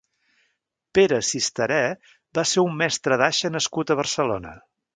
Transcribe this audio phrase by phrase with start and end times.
[0.97, 1.77] Pere Sisterè
[2.39, 4.57] va ser un mestre d'aixa nascut a Barcelona.